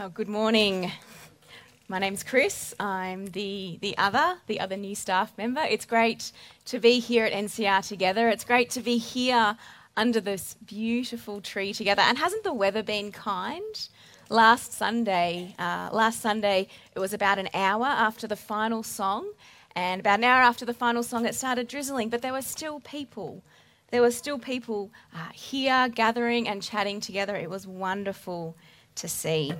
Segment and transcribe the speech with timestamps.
[0.00, 0.92] Oh, good morning.
[1.88, 2.72] My name's Chris.
[2.78, 5.60] I'm the, the other, the other new staff member.
[5.62, 6.30] It's great
[6.66, 8.28] to be here at NCR together.
[8.28, 9.56] It's great to be here
[9.96, 12.02] under this beautiful tree together.
[12.02, 13.88] And hasn't the weather been kind?
[14.28, 19.32] Last Sunday, uh, last Sunday, it was about an hour after the final song,
[19.74, 22.78] and about an hour after the final song, it started drizzling, but there were still
[22.78, 23.42] people.
[23.90, 27.34] There were still people uh, here gathering and chatting together.
[27.34, 28.54] It was wonderful
[28.94, 29.54] to see.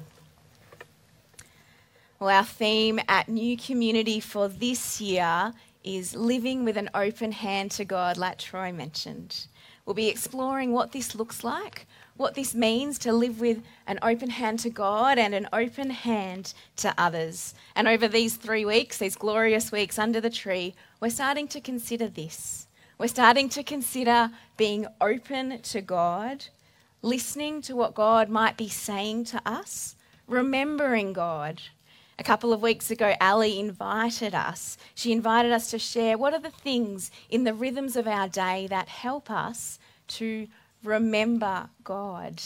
[2.20, 5.52] Well, our theme at New Community for this year
[5.84, 9.46] is living with an open hand to God, like Troy mentioned.
[9.86, 11.86] We'll be exploring what this looks like,
[12.16, 16.54] what this means to live with an open hand to God and an open hand
[16.78, 17.54] to others.
[17.76, 22.08] And over these three weeks, these glorious weeks under the tree, we're starting to consider
[22.08, 22.66] this.
[22.98, 26.46] We're starting to consider being open to God,
[27.00, 29.94] listening to what God might be saying to us,
[30.26, 31.62] remembering God
[32.18, 34.76] a couple of weeks ago, Ali invited us.
[34.94, 38.66] She invited us to share what are the things in the rhythms of our day
[38.68, 40.48] that help us to
[40.82, 42.42] remember God.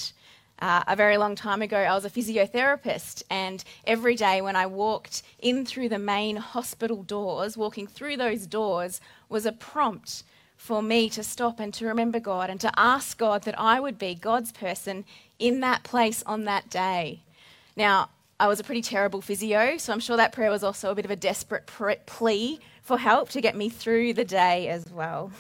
[0.58, 4.66] Uh, a very long time ago, I was a physiotherapist, and every day when I
[4.66, 10.22] walked in through the main hospital doors, walking through those doors was a prompt
[10.56, 13.98] for me to stop and to remember God and to ask God that I would
[13.98, 15.04] be God's person
[15.38, 17.20] in that place on that day.
[17.74, 20.94] Now, I was a pretty terrible physio, so I'm sure that prayer was also a
[20.94, 25.30] bit of a desperate plea for help to get me through the day as well.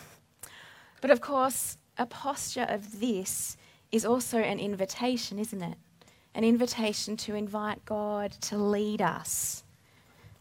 [1.00, 3.56] But of course, a posture of this
[3.90, 5.76] is also an invitation, isn't it?
[6.34, 9.64] An invitation to invite God to lead us.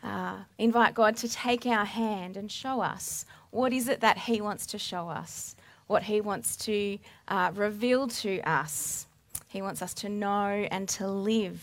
[0.03, 4.39] Uh, invite God to take our hand and show us what is it that He
[4.39, 5.55] wants to show us,
[5.87, 9.07] what He wants to uh, reveal to us.
[9.47, 11.61] He wants us to know and to live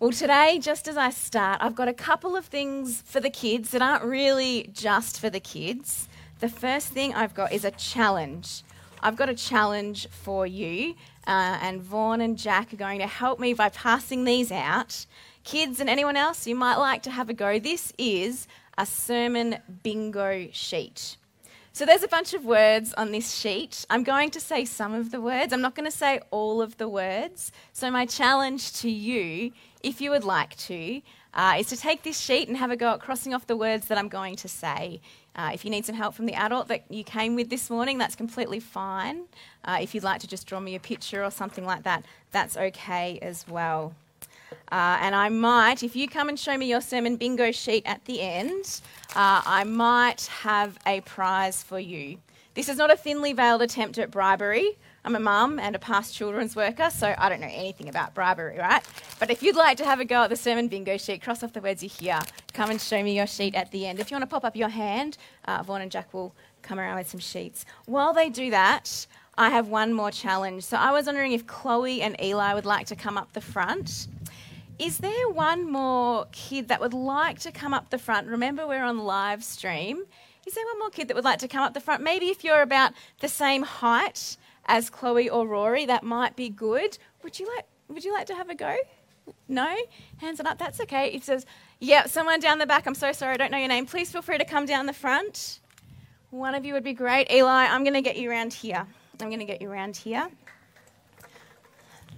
[0.00, 3.68] well, today, just as I start, I've got a couple of things for the kids
[3.72, 6.08] that aren't really just for the kids.
[6.38, 8.62] The first thing I've got is a challenge.
[9.02, 10.94] I've got a challenge for you,
[11.26, 15.04] uh, and Vaughn and Jack are going to help me by passing these out.
[15.44, 17.58] Kids and anyone else, you might like to have a go.
[17.58, 18.48] This is
[18.78, 21.18] a sermon bingo sheet.
[21.72, 23.86] So there's a bunch of words on this sheet.
[23.88, 25.52] I'm going to say some of the words.
[25.52, 27.52] I'm not going to say all of the words.
[27.72, 31.00] So my challenge to you if you would like to,
[31.32, 33.86] uh, is to take this sheet and have a go at crossing off the words
[33.86, 35.00] that I'm going to say.
[35.36, 37.98] Uh, if you need some help from the adult that you came with this morning,
[37.98, 39.22] that's completely fine.
[39.64, 42.56] Uh, if you'd like to just draw me a picture or something like that, that's
[42.56, 43.94] okay as well.
[44.72, 48.04] Uh, and I might, if you come and show me your sermon bingo sheet at
[48.04, 48.80] the end,
[49.16, 52.18] uh, I might have a prize for you.
[52.54, 54.76] This is not a thinly veiled attempt at bribery.
[55.04, 58.58] I'm a mum and a past children's worker, so I don't know anything about bribery,
[58.58, 58.82] right?
[59.18, 61.52] But if you'd like to have a go at the sermon bingo sheet, cross off
[61.52, 62.20] the words you hear,
[62.52, 63.98] come and show me your sheet at the end.
[63.98, 66.98] If you want to pop up your hand, uh, Vaughn and Jack will come around
[66.98, 67.64] with some sheets.
[67.86, 69.06] While they do that,
[69.38, 70.64] I have one more challenge.
[70.64, 74.06] So I was wondering if Chloe and Eli would like to come up the front.
[74.80, 78.28] Is there one more kid that would like to come up the front?
[78.28, 80.04] Remember, we're on live stream.
[80.46, 82.02] Is there one more kid that would like to come up the front?
[82.02, 86.96] Maybe if you're about the same height as Chloe or Rory, that might be good.
[87.22, 88.74] Would you like would you like to have a go?
[89.48, 89.76] No?
[90.16, 90.56] Hands up.
[90.56, 91.08] That's okay.
[91.08, 91.44] It says,
[91.78, 92.86] yeah, someone down the back.
[92.86, 93.84] I'm so sorry, I don't know your name.
[93.84, 95.60] Please feel free to come down the front.
[96.30, 97.30] One of you would be great.
[97.30, 98.86] Eli, I'm going to get you around here.
[99.20, 100.30] I'm going to get you around here.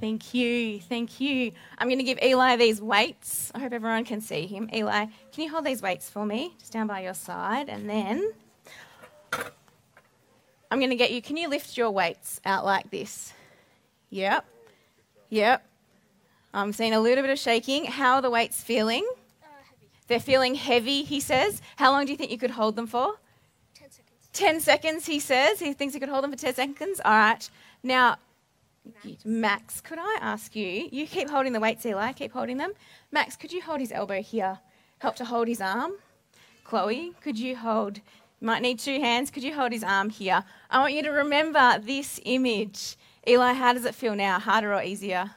[0.03, 0.81] Thank you.
[0.81, 1.53] Thank you.
[1.79, 3.53] I'm going to give Eli these weights.
[3.55, 4.69] I hope everyone can see him.
[4.75, 6.57] Eli, can you hold these weights for me?
[6.59, 7.69] Just down by your side.
[7.69, 8.33] And then
[10.73, 13.33] I'm going to get you, can you lift your weights out like this?
[14.11, 14.45] Yep.
[15.29, 15.65] Yep.
[16.53, 17.85] I'm seeing a little bit of shaking.
[17.85, 19.09] How are the weights feeling?
[19.41, 19.47] Uh,
[20.09, 21.62] They're feeling heavy, he says.
[21.77, 23.21] How long do you think you could hold them for?
[23.77, 24.29] 10 seconds.
[24.33, 25.61] 10 seconds, he says.
[25.61, 27.01] He thinks he could hold them for 10 seconds.
[27.05, 27.49] All right.
[27.85, 28.17] Now,
[29.25, 29.81] Max.
[29.81, 30.88] Could I ask you?
[30.91, 32.12] You keep holding the weights, Eli.
[32.12, 32.73] Keep holding them.
[33.11, 34.58] Max, could you hold his elbow here?
[34.99, 35.93] Help to hold his arm.
[36.64, 38.00] Chloe, could you hold
[38.43, 39.31] might need two hands.
[39.31, 40.44] Could you hold his arm here?
[40.69, 42.96] I want you to remember this image.
[43.26, 44.38] Eli, how does it feel now?
[44.40, 45.31] Harder or easier?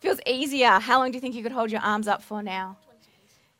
[0.00, 0.78] Feels easier.
[0.78, 2.76] How long do you think you could hold your arms up for now?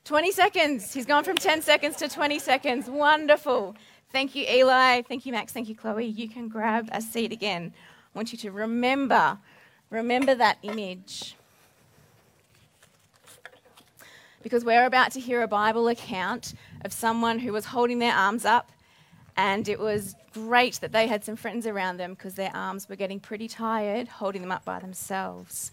[0.04, 0.92] 20 seconds.
[0.92, 2.90] He's gone from 10 seconds to 20 seconds.
[2.90, 3.74] Wonderful.
[4.12, 5.00] Thank you, Eli.
[5.02, 5.52] Thank you, Max.
[5.52, 6.04] Thank you, Chloe.
[6.04, 7.72] You can grab a seat again.
[8.14, 9.38] I want you to remember,
[9.90, 11.34] remember that image.
[14.42, 18.44] Because we're about to hear a Bible account of someone who was holding their arms
[18.44, 18.70] up
[19.36, 22.94] and it was great that they had some friends around them because their arms were
[22.94, 25.72] getting pretty tired holding them up by themselves.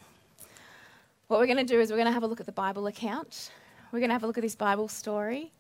[1.28, 2.88] What we're going to do is we're going to have a look at the Bible
[2.88, 3.52] account.
[3.92, 5.52] We're going to have a look at this Bible story.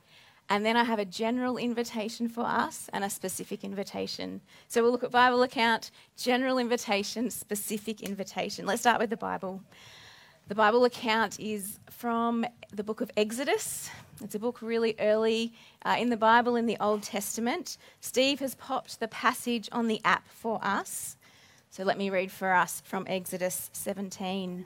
[0.51, 4.41] And then I have a general invitation for us and a specific invitation.
[4.67, 8.65] So we'll look at Bible account, general invitation, specific invitation.
[8.65, 9.61] Let's start with the Bible.
[10.49, 13.89] The Bible account is from the book of Exodus.
[14.21, 15.53] It's a book really early
[15.85, 17.77] uh, in the Bible in the Old Testament.
[18.01, 21.15] Steve has popped the passage on the app for us.
[21.69, 24.65] So let me read for us from Exodus 17.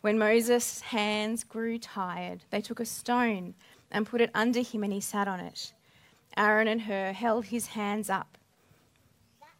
[0.00, 3.54] When Moses' hands grew tired, they took a stone
[3.90, 5.72] and put it under him, and he sat on it.
[6.36, 8.38] Aaron and Hur held his hands up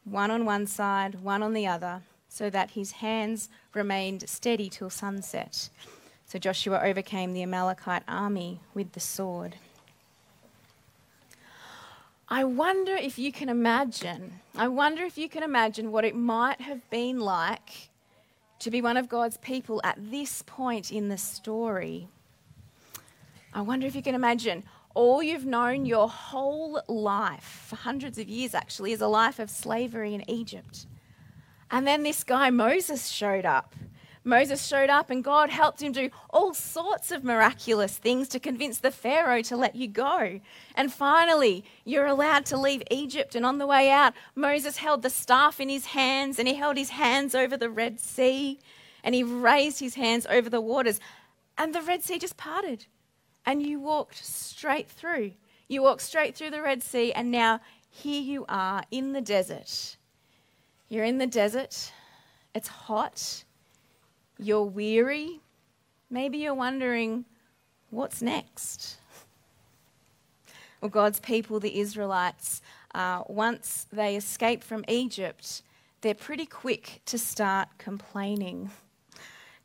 [0.04, 4.90] one on one side, one on the other, so that his hands remained steady till
[4.90, 5.68] sunset.
[6.26, 9.56] So Joshua overcame the Amalekite army with the sword.
[12.28, 16.60] I wonder if you can imagine, I wonder if you can imagine what it might
[16.60, 17.88] have been like
[18.60, 22.08] to be one of God's people at this point in the story.
[23.52, 24.64] I wonder if you can imagine
[24.94, 29.48] all you've known your whole life, for hundreds of years actually, is a life of
[29.48, 30.86] slavery in Egypt.
[31.70, 33.74] And then this guy Moses showed up.
[34.24, 38.78] Moses showed up and God helped him do all sorts of miraculous things to convince
[38.78, 40.40] the Pharaoh to let you go.
[40.74, 43.34] And finally, you're allowed to leave Egypt.
[43.34, 46.76] And on the way out, Moses held the staff in his hands and he held
[46.76, 48.58] his hands over the Red Sea
[49.04, 51.00] and he raised his hands over the waters.
[51.56, 52.86] And the Red Sea just parted
[53.48, 55.32] and you walked straight through.
[55.68, 59.96] You walked straight through the Red Sea, and now here you are in the desert.
[60.90, 61.90] You're in the desert,
[62.54, 63.44] it's hot,
[64.38, 65.40] you're weary.
[66.10, 67.24] Maybe you're wondering,
[67.90, 68.96] what's next?
[70.80, 72.62] Well, God's people, the Israelites,
[72.94, 75.62] uh, once they escape from Egypt,
[76.00, 78.70] they're pretty quick to start complaining.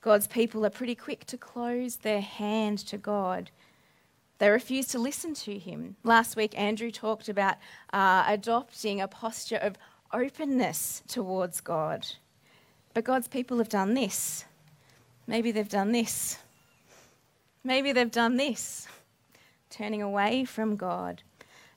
[0.02, 3.52] God's people are pretty quick to close their hand to God
[4.44, 5.96] they refuse to listen to him.
[6.04, 7.56] Last week, Andrew talked about
[7.94, 9.78] uh, adopting a posture of
[10.12, 12.06] openness towards God.
[12.94, 14.44] But God's people have done this.
[15.28, 16.38] Maybe they've done this.
[17.64, 18.88] Maybe they've done this.
[19.70, 21.24] Turning away from God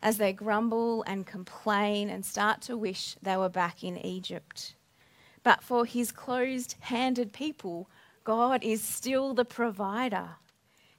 [0.03, 4.75] as they grumble and complain and start to wish they were back in Egypt.
[5.43, 7.89] But for his closed handed people,
[8.25, 10.31] God is still the provider.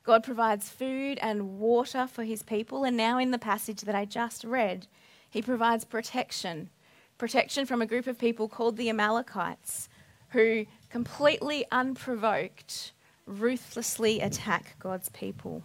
[0.03, 2.85] God provides food and water for his people.
[2.85, 4.87] And now, in the passage that I just read,
[5.29, 6.69] he provides protection
[7.17, 9.89] protection from a group of people called the Amalekites,
[10.29, 12.93] who completely unprovoked,
[13.25, 15.63] ruthlessly attack God's people.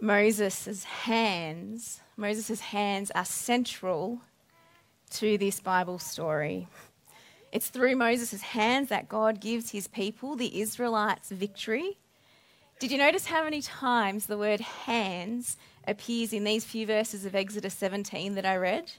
[0.00, 4.20] Moses' hands, Moses' hands are central
[5.10, 6.68] to this Bible story.
[7.52, 11.98] It's through Moses' hands that God gives his people, the Israelites, victory.
[12.78, 17.34] Did you notice how many times the word hands appears in these few verses of
[17.34, 18.92] Exodus 17 that I read?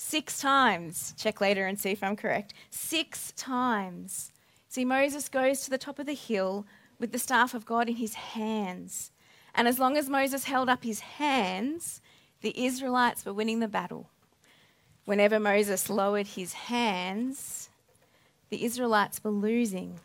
[0.00, 1.12] Six times.
[1.18, 2.54] Check later and see if I'm correct.
[2.70, 4.30] Six times.
[4.68, 6.66] See, Moses goes to the top of the hill
[7.00, 9.10] with the staff of God in his hands.
[9.56, 12.00] And as long as Moses held up his hands,
[12.42, 14.08] the Israelites were winning the battle.
[15.04, 17.68] Whenever Moses lowered his hands,
[18.50, 19.98] the Israelites were losing.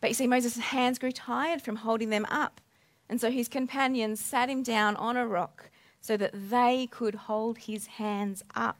[0.00, 2.60] But you see, Moses' hands grew tired from holding them up.
[3.08, 7.58] And so his companions sat him down on a rock so that they could hold
[7.58, 8.78] his hands up.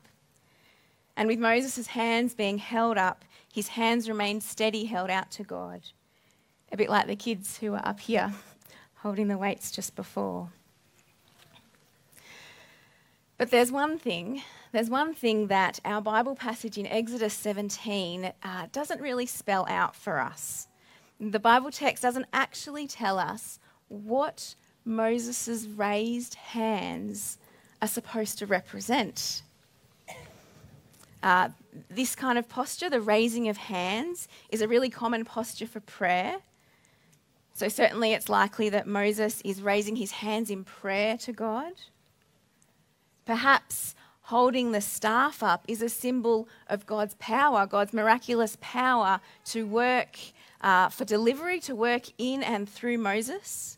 [1.16, 5.82] And with Moses' hands being held up, his hands remained steady, held out to God.
[6.72, 8.32] A bit like the kids who were up here
[8.96, 10.50] holding the weights just before.
[13.36, 18.66] But there's one thing there's one thing that our Bible passage in Exodus 17 uh,
[18.70, 20.68] doesn't really spell out for us.
[21.18, 23.58] The Bible text doesn't actually tell us
[23.88, 27.38] what Moses' raised hands
[27.82, 29.42] are supposed to represent.
[31.22, 31.50] Uh,
[31.90, 36.36] this kind of posture, the raising of hands, is a really common posture for prayer.
[37.52, 41.72] So, certainly, it's likely that Moses is raising his hands in prayer to God.
[43.26, 49.66] Perhaps holding the staff up is a symbol of God's power, God's miraculous power to
[49.66, 50.16] work
[50.62, 53.76] uh, for delivery, to work in and through Moses.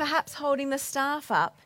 [0.00, 1.60] Perhaps holding the staff up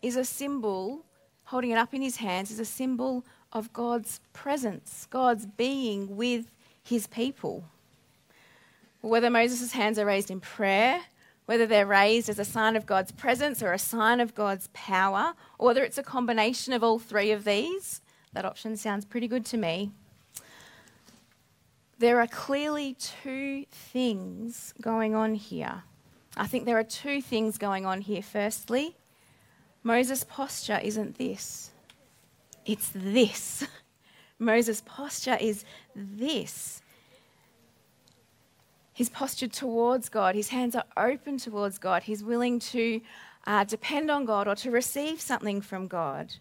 [0.00, 1.04] is a symbol,
[1.44, 6.50] holding it up in his hands is a symbol of God's presence, God's being with
[6.82, 7.62] his people.
[9.02, 11.02] Whether Moses' hands are raised in prayer,
[11.44, 15.34] whether they're raised as a sign of God's presence or a sign of God's power,
[15.58, 18.00] or whether it's a combination of all three of these,
[18.32, 19.90] that option sounds pretty good to me.
[21.98, 25.82] There are clearly two things going on here.
[26.36, 28.22] I think there are two things going on here.
[28.22, 28.96] Firstly,
[29.82, 31.70] Moses' posture isn't this,
[32.64, 33.66] it's this.
[34.38, 35.64] Moses' posture is
[35.94, 36.82] this.
[38.92, 40.34] He's postured towards God.
[40.34, 42.04] His hands are open towards God.
[42.04, 43.00] He's willing to
[43.46, 46.34] uh, depend on God or to receive something from God.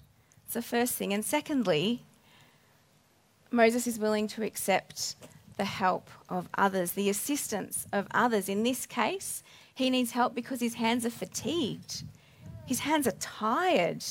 [0.46, 1.14] It's the first thing.
[1.14, 2.04] And secondly,
[3.52, 5.16] Moses is willing to accept
[5.58, 8.50] the help of others, the assistance of others.
[8.50, 9.44] In this case,
[9.74, 12.04] he needs help because his hands are fatigued,
[12.66, 14.04] his hands are tired.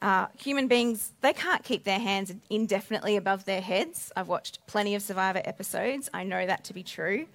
[0.00, 4.12] Uh, human beings, they can't keep their hands indefinitely above their heads.
[4.14, 6.08] I've watched plenty of Survivor episodes.
[6.14, 7.26] I know that to be true.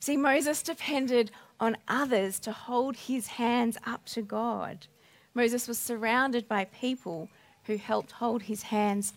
[0.00, 4.86] See, Moses depended on others to hold his hands up to God.
[5.32, 7.30] Moses was surrounded by people
[7.64, 9.14] who helped hold his hands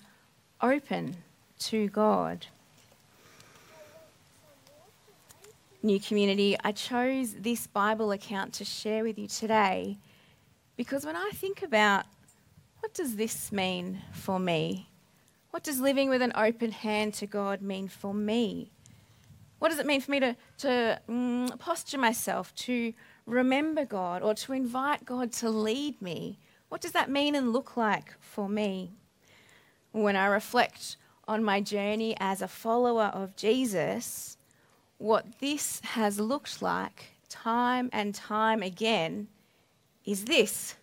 [0.62, 1.17] open
[1.60, 2.48] to God.
[5.88, 9.98] New community, I chose this Bible account to share with you today
[10.75, 12.03] because when I think about
[12.82, 14.89] what does this mean for me?
[15.51, 18.70] What does living with an open hand to God mean for me?
[19.60, 22.91] What does it mean for me to, to mm, posture myself, to
[23.25, 26.38] remember God, or to invite God to lead me?
[26.67, 28.91] What does that mean and look like for me?
[29.94, 30.98] When I reflect
[31.29, 34.37] on my journey as a follower of Jesus,
[34.97, 39.27] what this has looked like time and time again
[40.05, 40.75] is this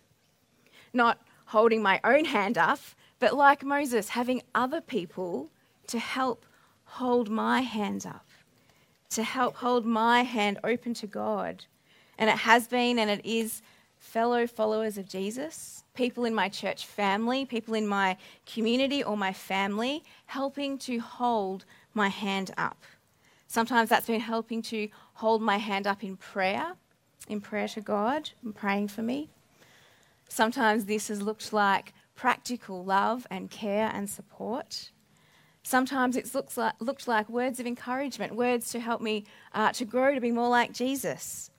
[0.93, 2.79] not holding my own hand up,
[3.19, 5.49] but like Moses, having other people
[5.87, 6.45] to help
[6.85, 8.25] hold my hands up
[9.15, 11.65] to help hold my hand open to God.
[12.17, 13.61] And it has been and it is
[13.97, 19.33] fellow followers of Jesus, people in my church family, people in my community or my
[19.33, 22.83] family, helping to hold my hand up.
[23.47, 26.73] Sometimes that's been helping to hold my hand up in prayer,
[27.27, 29.29] in prayer to God, and praying for me.
[30.27, 34.91] Sometimes this has looked like practical love and care and support.
[35.63, 39.85] Sometimes it looks like, looked like words of encouragement, words to help me uh, to
[39.85, 41.49] grow to be more like Jesus.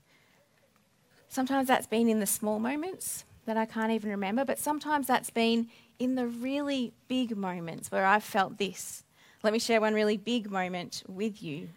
[1.29, 5.31] Sometimes that's been in the small moments that I can't even remember, but sometimes that's
[5.31, 9.05] been in the really big moments where I've felt this.
[9.47, 11.69] Let me share one really big moment with you.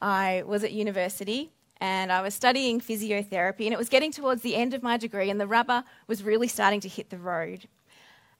[0.00, 4.56] I was at university and I was studying physiotherapy, and it was getting towards the
[4.56, 7.68] end of my degree, and the rubber was really starting to hit the road.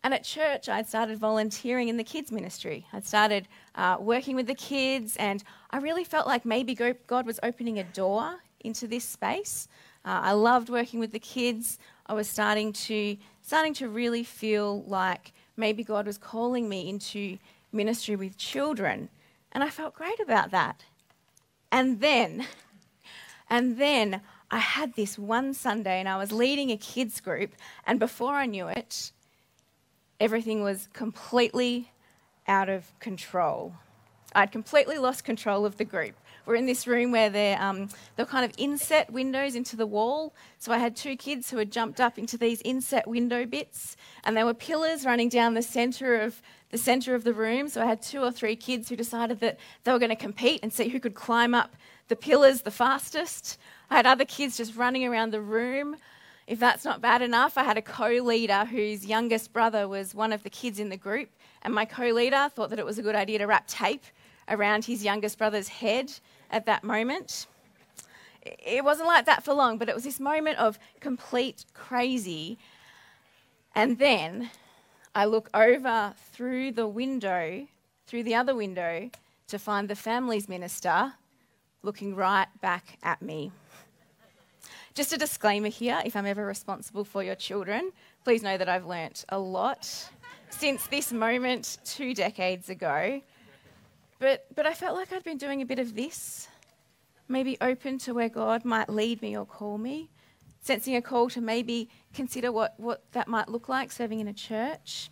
[0.03, 2.87] And at church, I'd started volunteering in the kids' ministry.
[2.95, 7.39] I'd started uh, working with the kids, and I really felt like maybe God was
[7.43, 9.69] opening a door into this space.
[10.03, 11.79] Uh, I loved working with the kids.
[12.07, 17.37] I was starting to starting to really feel like maybe God was calling me into
[17.73, 19.09] ministry with children,
[19.53, 20.85] and I felt great about that.
[21.73, 22.47] And then,
[23.49, 27.55] and then I had this one Sunday, and I was leading a kids group,
[27.87, 29.12] and before I knew it
[30.21, 31.91] everything was completely
[32.47, 33.75] out of control.
[34.35, 36.15] I'd completely lost control of the group.
[36.47, 40.35] We're in this room where they're, um, they're kind of inset windows into the wall.
[40.59, 44.37] So I had two kids who had jumped up into these inset window bits, and
[44.37, 47.69] there were pillars running down the centre of the centre of the room.
[47.69, 50.61] So I had two or three kids who decided that they were going to compete
[50.63, 51.77] and see who could climb up
[52.09, 53.59] the pillars the fastest.
[53.91, 55.97] I had other kids just running around the room.
[56.47, 60.33] If that's not bad enough, I had a co leader whose youngest brother was one
[60.33, 61.31] of the kids in the group,
[61.63, 64.05] and my co leader thought that it was a good idea to wrap tape
[64.50, 66.12] around his youngest brother's head
[66.50, 67.47] at that moment.
[68.42, 72.59] It wasn't like that for long, but it was this moment of complete crazy.
[73.75, 74.50] And then
[75.14, 77.66] I look over through the window,
[78.07, 79.11] through the other window,
[79.49, 81.14] to find the family's minister
[81.83, 83.52] looking right back at me.
[84.95, 87.92] Just a disclaimer here if I'm ever responsible for your children,
[88.25, 90.11] please know that I've learnt a lot
[90.50, 93.21] since this moment two decades ago.
[94.21, 96.47] But, but I felt like I'd been doing a bit of this,
[97.27, 100.11] maybe open to where God might lead me or call me,
[100.61, 104.35] sensing a call to maybe consider what, what that might look like serving in a
[104.35, 105.09] church.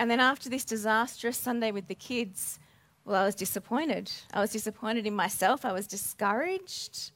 [0.00, 2.58] And then after this disastrous Sunday with the kids,
[3.04, 4.10] well, I was disappointed.
[4.34, 5.64] I was disappointed in myself.
[5.64, 7.12] I was discouraged.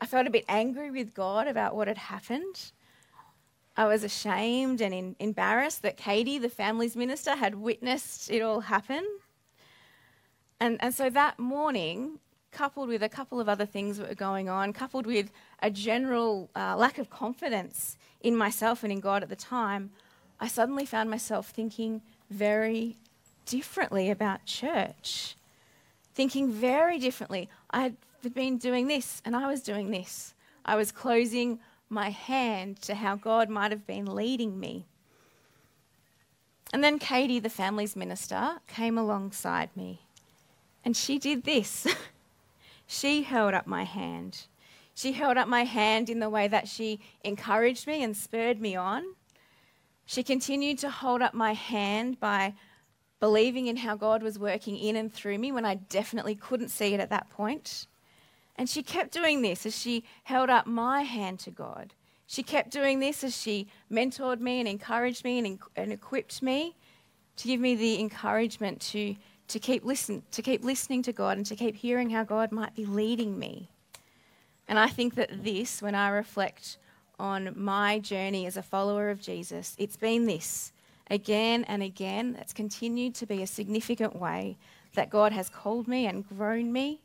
[0.00, 2.72] I felt a bit angry with God about what had happened.
[3.76, 8.60] I was ashamed and in, embarrassed that Katie, the family's minister, had witnessed it all
[8.60, 9.06] happen.
[10.60, 12.18] And, and so that morning,
[12.50, 15.30] coupled with a couple of other things that were going on, coupled with
[15.62, 19.90] a general uh, lack of confidence in myself and in God at the time,
[20.40, 22.96] I suddenly found myself thinking very
[23.46, 25.36] differently about church.
[26.14, 27.48] Thinking very differently.
[27.70, 27.96] I had
[28.34, 30.34] been doing this and I was doing this.
[30.64, 34.86] I was closing my hand to how God might have been leading me.
[36.72, 40.02] And then Katie, the family's minister, came alongside me
[40.84, 41.86] and she did this.
[42.86, 44.46] she held up my hand.
[44.94, 48.74] She held up my hand in the way that she encouraged me and spurred me
[48.74, 49.04] on.
[50.06, 52.54] She continued to hold up my hand by
[53.20, 56.94] believing in how God was working in and through me when I definitely couldn't see
[56.94, 57.86] it at that point.
[58.56, 61.94] And she kept doing this as she held up my hand to God.
[62.26, 66.74] She kept doing this as she mentored me and encouraged me and, and equipped me
[67.36, 69.14] to give me the encouragement to,
[69.48, 72.74] to, keep listen, to keep listening to God and to keep hearing how God might
[72.74, 73.70] be leading me.
[74.68, 76.78] And I think that this, when I reflect
[77.18, 80.72] on my journey as a follower of Jesus, it's been this
[81.10, 84.58] again and again that's continued to be a significant way
[84.94, 87.00] that God has called me and grown me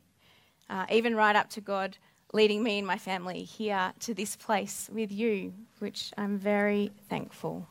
[0.70, 1.96] uh, even right up to God
[2.32, 7.68] leading me and my family here to this place with you, which I'm very thankful.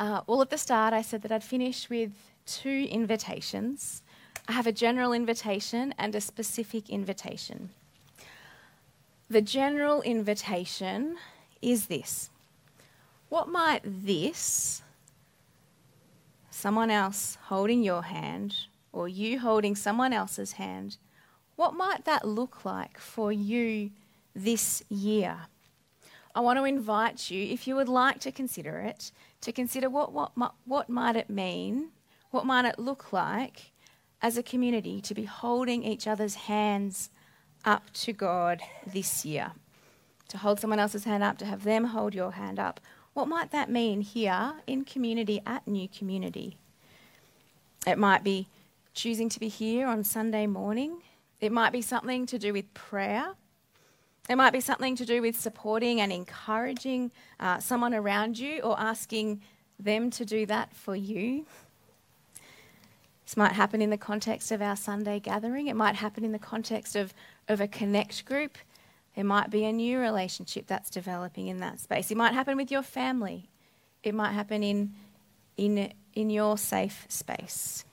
[0.00, 2.12] Uh, well, at the start, I said that I'd finish with
[2.46, 4.02] two invitations.
[4.48, 7.68] I have a general invitation and a specific invitation.
[9.28, 11.18] The general invitation
[11.60, 12.30] is this
[13.28, 14.80] What might this
[16.50, 18.56] someone else holding your hand
[18.94, 20.96] or you holding someone else's hand,
[21.56, 23.90] what might that look like for you
[24.34, 25.40] this year?
[26.34, 30.12] I want to invite you, if you would like to consider it, to consider what,
[30.12, 30.32] what,
[30.64, 31.90] what might it mean,
[32.30, 33.72] what might it look like
[34.22, 37.10] as a community to be holding each other's hands
[37.64, 39.52] up to God this year.
[40.28, 42.80] To hold someone else's hand up, to have them hold your hand up.
[43.14, 46.56] What might that mean here in community at New Community?
[47.86, 48.46] It might be
[48.94, 51.02] choosing to be here on Sunday morning.
[51.40, 53.34] It might be something to do with prayer.
[54.30, 58.78] It might be something to do with supporting and encouraging uh, someone around you or
[58.78, 59.40] asking
[59.76, 61.46] them to do that for you.
[63.24, 65.66] This might happen in the context of our Sunday gathering.
[65.66, 67.12] It might happen in the context of,
[67.48, 68.56] of a connect group.
[69.16, 72.12] There might be a new relationship that's developing in that space.
[72.12, 73.50] It might happen with your family.
[74.04, 74.94] It might happen in,
[75.56, 77.84] in, in your safe space.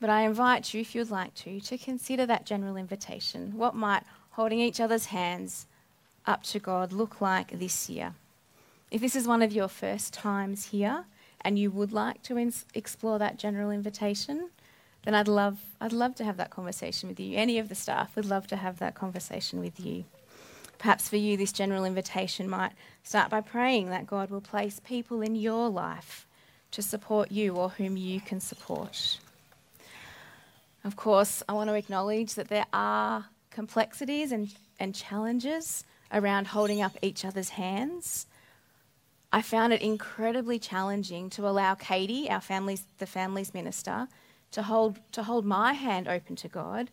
[0.00, 3.56] But I invite you, if you'd like to, to consider that general invitation.
[3.56, 5.66] What might holding each other's hands
[6.26, 8.14] up to God look like this year?
[8.90, 11.04] If this is one of your first times here
[11.40, 14.50] and you would like to ins- explore that general invitation,
[15.04, 17.36] then I'd love, I'd love to have that conversation with you.
[17.36, 20.04] Any of the staff would love to have that conversation with you.
[20.78, 25.22] Perhaps for you, this general invitation might start by praying that God will place people
[25.22, 26.26] in your life
[26.72, 29.18] to support you or whom you can support.
[30.84, 36.82] Of course, I want to acknowledge that there are complexities and, and challenges around holding
[36.82, 38.26] up each other's hands.
[39.32, 44.08] I found it incredibly challenging to allow Katie, our family's, the family's minister,
[44.52, 46.90] to hold, to hold my hand open to God.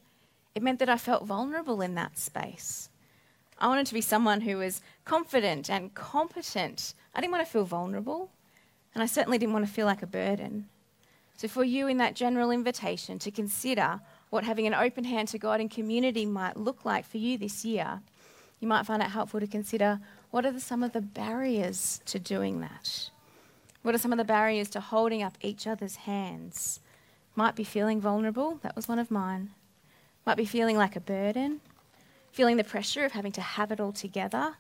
[0.56, 2.90] It meant that I felt vulnerable in that space.
[3.60, 6.94] I wanted to be someone who was confident and competent.
[7.14, 8.32] I didn't want to feel vulnerable,
[8.96, 10.68] and I certainly didn't want to feel like a burden.
[11.42, 14.00] So, for you in that general invitation to consider
[14.30, 17.66] what having an open hand to God in community might look like for you this
[17.66, 18.02] year,
[18.60, 20.00] you might find it helpful to consider
[20.30, 23.10] what are the, some of the barriers to doing that?
[23.82, 26.80] What are some of the barriers to holding up each other's hands?
[27.36, 29.50] Might be feeling vulnerable, that was one of mine.
[30.28, 31.60] Might be feeling like a burden,
[32.32, 34.58] feeling the pressure of having to have it all together,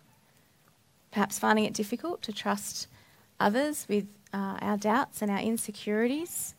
[1.11, 2.87] perhaps finding it difficult to trust
[3.39, 6.55] others with uh, our doubts and our insecurities,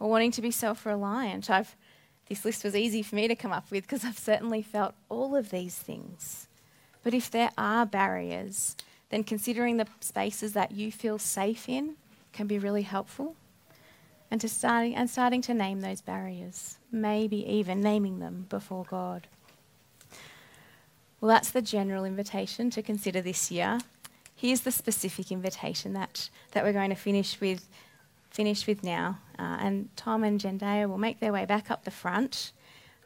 [0.00, 1.48] or wanting to be self reliant.
[2.28, 5.34] This list was easy for me to come up with because I've certainly felt all
[5.34, 6.46] of these things.
[7.02, 8.76] But if there are barriers,
[9.08, 11.96] then considering the spaces that you feel safe in
[12.32, 13.34] can be really helpful.
[14.30, 19.26] and to starting and starting to name those barriers, maybe even naming them before God.
[21.18, 23.78] Well, that's the general invitation to consider this year.
[24.36, 27.66] Here's the specific invitation that, that we're going to finish with,
[28.30, 29.18] finish with now.
[29.38, 32.52] Uh, and Tom and Jendaya will make their way back up the front.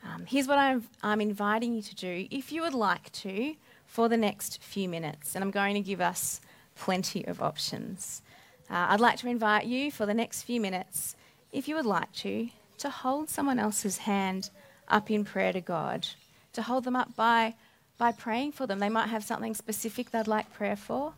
[0.04, 3.54] Um, here's what I'm, I'm inviting you to do, if you would like to,
[3.86, 5.34] for the next few minutes.
[5.34, 6.40] And I'm going to give us
[6.74, 8.22] plenty of options.
[8.70, 11.14] Uh, I'd like to invite you for the next few minutes,
[11.52, 14.48] if you would like to, to hold someone else's hand
[14.88, 16.08] up in prayer to God,
[16.54, 17.54] to hold them up by,
[17.98, 18.78] by praying for them.
[18.78, 21.12] They might have something specific they'd like prayer for,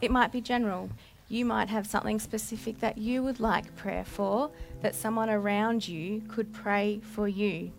[0.00, 0.90] it might be general.
[1.30, 4.50] You might have something specific that you would like prayer for,
[4.82, 7.70] that someone around you could pray for you.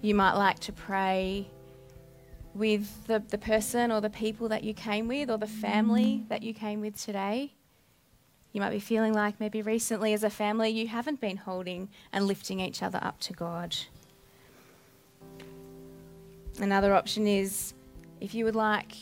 [0.00, 1.48] You might like to pray
[2.54, 6.44] with the, the person or the people that you came with or the family that
[6.44, 7.54] you came with today.
[8.52, 12.28] You might be feeling like maybe recently as a family you haven't been holding and
[12.28, 13.74] lifting each other up to God.
[16.60, 17.74] Another option is
[18.20, 18.94] if you would like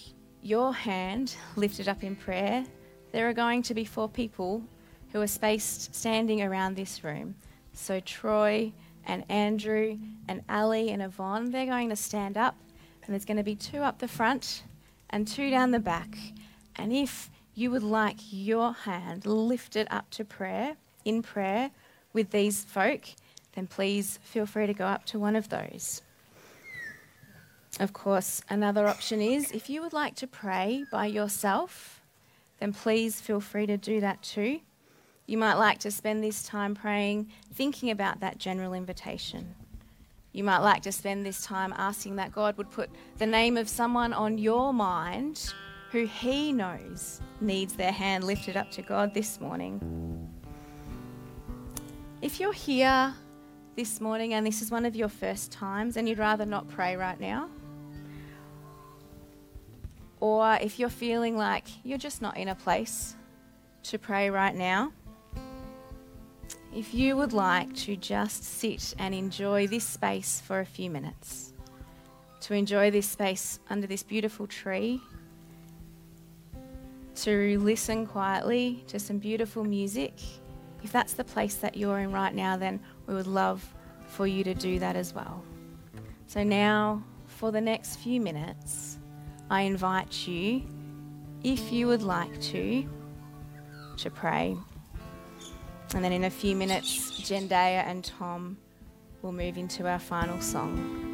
[0.43, 2.65] your hand lifted up in prayer,
[3.13, 4.63] there are going to be four people
[5.13, 7.35] who are spaced standing around this room.
[7.73, 8.73] So Troy
[9.07, 12.57] and Andrew and Ali and Yvonne, they're going to stand up
[13.05, 14.65] and there's going to be two up the front
[15.11, 16.17] and two down the back.
[16.75, 21.71] And if you would like your hand lifted up to prayer, in prayer
[22.13, 23.07] with these folk,
[23.55, 26.03] then please feel free to go up to one of those.
[27.79, 32.01] Of course, another option is if you would like to pray by yourself,
[32.59, 34.61] then please feel free to do that too.
[35.27, 39.55] You might like to spend this time praying, thinking about that general invitation.
[40.33, 43.69] You might like to spend this time asking that God would put the name of
[43.69, 45.53] someone on your mind
[45.91, 49.81] who He knows needs their hand lifted up to God this morning.
[52.23, 53.15] If you're here
[53.77, 56.97] this morning and this is one of your first times and you'd rather not pray
[56.97, 57.51] right now,
[60.21, 63.15] or if you're feeling like you're just not in a place
[63.85, 64.93] to pray right now,
[66.75, 71.53] if you would like to just sit and enjoy this space for a few minutes,
[72.41, 75.01] to enjoy this space under this beautiful tree,
[77.15, 80.13] to listen quietly to some beautiful music,
[80.83, 83.75] if that's the place that you're in right now, then we would love
[84.07, 85.43] for you to do that as well.
[86.27, 88.96] So now, for the next few minutes,
[89.51, 90.63] I invite you,
[91.45, 92.89] if you would like to,
[93.99, 94.57] to pray.
[95.95, 98.59] And then in a few minutes, Jendaya and Tom
[99.23, 101.06] will move into our final song.